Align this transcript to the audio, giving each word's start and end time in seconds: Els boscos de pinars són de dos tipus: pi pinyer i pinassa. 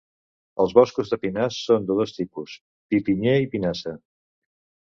Els 0.63 0.71
boscos 0.77 1.11
de 1.11 1.19
pinars 1.25 1.59
són 1.67 1.85
de 1.91 1.99
dos 1.99 2.15
tipus: 2.17 2.57
pi 2.89 3.03
pinyer 3.11 3.37
i 3.47 3.51
pinassa. 3.53 3.95